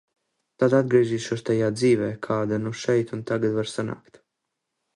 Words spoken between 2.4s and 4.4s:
nu šeit un tagad var sanākt.